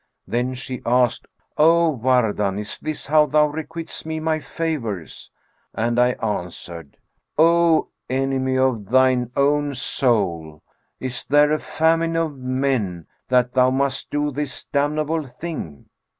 [0.25, 1.27] Then she asked,
[1.59, 5.29] 'O Wardan, is this how thou requites me my favours?'
[5.75, 6.97] And I answered,
[7.37, 10.63] 'O enemy of thine own soul,
[10.99, 15.85] is there a famine of men[FN#433] that thou must do this damnable thing?'